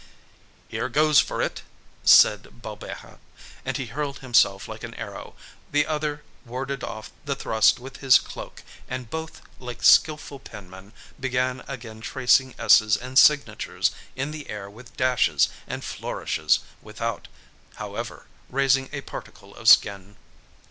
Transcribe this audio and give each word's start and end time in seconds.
"Here 0.67 0.89
goes 0.89 1.19
for 1.19 1.43
it," 1.43 1.61
said 2.03 2.63
Balbeja, 2.63 3.19
and 3.63 3.77
he 3.77 3.85
hurled 3.85 4.17
himself 4.17 4.67
like 4.67 4.83
an 4.83 4.95
arrow; 4.95 5.35
the 5.71 5.85
other 5.85 6.23
warded 6.43 6.83
off 6.83 7.11
the 7.25 7.35
thrust 7.35 7.77
with 7.79 7.97
his 7.97 8.17
cloak, 8.17 8.63
and 8.89 9.11
both, 9.11 9.43
like 9.59 9.83
skilful 9.83 10.39
penmen, 10.39 10.91
began 11.19 11.61
again 11.67 12.01
tracing 12.01 12.55
S's 12.57 12.97
and 12.97 13.19
signatures 13.19 13.91
in 14.15 14.31
the 14.31 14.49
air 14.49 14.71
with 14.71 14.97
dashes 14.97 15.49
and 15.67 15.83
flourishes 15.83 16.61
without, 16.81 17.27
however, 17.75 18.25
raising 18.49 18.89
a 18.91 19.01
particle 19.01 19.55
of 19.55 19.67
skin. 19.69 20.15